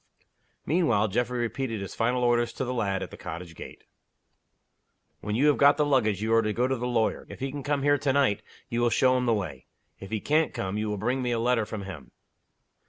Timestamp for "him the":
9.15-9.33